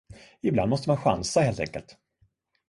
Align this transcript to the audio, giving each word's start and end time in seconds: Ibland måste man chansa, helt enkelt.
Ibland 0.41 0.69
måste 0.69 0.89
man 0.89 0.97
chansa, 0.97 1.41
helt 1.41 1.59
enkelt. 1.59 1.97